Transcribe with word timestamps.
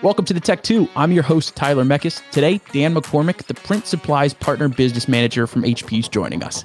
Welcome 0.00 0.26
to 0.26 0.34
the 0.34 0.38
Tech 0.38 0.62
2. 0.62 0.88
I'm 0.94 1.10
your 1.10 1.24
host, 1.24 1.56
Tyler 1.56 1.82
Meckes. 1.82 2.22
Today, 2.30 2.60
Dan 2.72 2.94
McCormick, 2.94 3.46
the 3.46 3.54
Print 3.54 3.84
Supplies 3.84 4.32
Partner 4.32 4.68
Business 4.68 5.08
Manager 5.08 5.48
from 5.48 5.62
HP, 5.62 5.98
is 5.98 6.08
joining 6.08 6.44
us. 6.44 6.62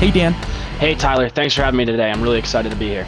Hey, 0.00 0.10
Dan. 0.10 0.32
Hey, 0.80 0.96
Tyler. 0.96 1.28
Thanks 1.28 1.54
for 1.54 1.62
having 1.62 1.78
me 1.78 1.84
today. 1.84 2.10
I'm 2.10 2.20
really 2.20 2.40
excited 2.40 2.72
to 2.72 2.76
be 2.76 2.88
here. 2.88 3.06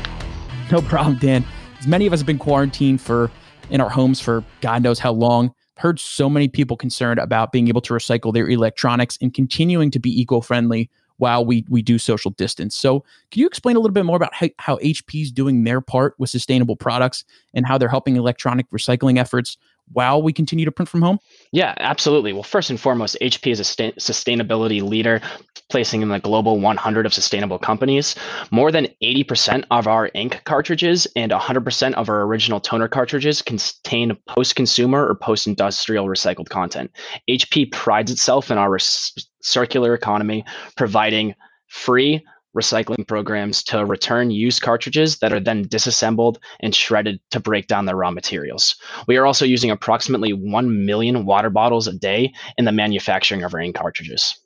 No 0.70 0.80
problem, 0.80 1.18
Dan. 1.18 1.44
As 1.80 1.88
many 1.88 2.06
of 2.06 2.12
us 2.12 2.20
have 2.20 2.26
been 2.26 2.38
quarantined 2.38 3.00
for 3.00 3.32
in 3.70 3.80
our 3.80 3.90
homes 3.90 4.20
for 4.20 4.44
God 4.60 4.84
knows 4.84 5.00
how 5.00 5.10
long, 5.10 5.52
heard 5.78 6.00
so 6.00 6.28
many 6.28 6.48
people 6.48 6.76
concerned 6.76 7.20
about 7.20 7.52
being 7.52 7.68
able 7.68 7.80
to 7.82 7.94
recycle 7.94 8.32
their 8.32 8.48
electronics 8.48 9.18
and 9.20 9.32
continuing 9.32 9.90
to 9.90 9.98
be 9.98 10.20
eco-friendly 10.20 10.90
while 11.18 11.44
we 11.44 11.64
we 11.68 11.82
do 11.82 11.98
social 11.98 12.30
distance. 12.32 12.76
So, 12.76 13.04
can 13.30 13.40
you 13.40 13.46
explain 13.46 13.76
a 13.76 13.80
little 13.80 13.92
bit 13.92 14.04
more 14.04 14.16
about 14.16 14.34
how, 14.34 14.48
how 14.58 14.76
HP 14.78 15.22
is 15.22 15.32
doing 15.32 15.64
their 15.64 15.80
part 15.80 16.14
with 16.18 16.30
sustainable 16.30 16.76
products 16.76 17.24
and 17.54 17.66
how 17.66 17.76
they're 17.76 17.88
helping 17.88 18.16
electronic 18.16 18.70
recycling 18.70 19.18
efforts 19.18 19.56
while 19.92 20.22
we 20.22 20.32
continue 20.32 20.64
to 20.64 20.72
print 20.72 20.88
from 20.88 21.02
home? 21.02 21.18
Yeah, 21.52 21.74
absolutely. 21.78 22.32
Well, 22.32 22.42
first 22.42 22.70
and 22.70 22.80
foremost, 22.80 23.16
HP 23.20 23.50
is 23.52 23.60
a 23.60 23.64
sta- 23.64 23.92
sustainability 23.92 24.82
leader, 24.82 25.20
placing 25.68 26.02
in 26.02 26.08
the 26.08 26.18
global 26.18 26.58
100 26.58 27.06
of 27.06 27.14
sustainable 27.14 27.58
companies. 27.58 28.14
More 28.50 28.72
than 28.72 28.88
80% 29.02 29.64
of 29.70 29.86
our 29.86 30.10
ink 30.14 30.42
cartridges 30.44 31.06
and 31.14 31.30
100% 31.32 31.94
of 31.94 32.08
our 32.08 32.22
original 32.22 32.60
toner 32.60 32.88
cartridges 32.88 33.42
contain 33.42 34.16
post 34.26 34.56
consumer 34.56 35.06
or 35.06 35.14
post 35.14 35.46
industrial 35.46 36.06
recycled 36.06 36.48
content. 36.48 36.90
HP 37.28 37.70
prides 37.72 38.10
itself 38.10 38.50
in 38.50 38.58
our 38.58 38.70
res- 38.70 39.12
circular 39.42 39.94
economy, 39.94 40.44
providing 40.76 41.34
free 41.66 42.24
recycling 42.56 43.06
programs 43.06 43.62
to 43.62 43.84
return 43.84 44.30
used 44.30 44.62
cartridges 44.62 45.18
that 45.18 45.32
are 45.32 45.40
then 45.40 45.62
disassembled 45.68 46.38
and 46.60 46.74
shredded 46.74 47.20
to 47.30 47.38
break 47.38 47.66
down 47.66 47.86
their 47.86 47.96
raw 47.96 48.10
materials. 48.10 48.74
We 49.06 49.16
are 49.16 49.26
also 49.26 49.44
using 49.44 49.70
approximately 49.70 50.32
1 50.32 50.86
million 50.86 51.24
water 51.26 51.50
bottles 51.50 51.86
a 51.86 51.92
day 51.92 52.32
in 52.56 52.64
the 52.64 52.72
manufacturing 52.72 53.44
of 53.44 53.54
our 53.54 53.60
ink 53.60 53.76
cartridges. 53.76 54.36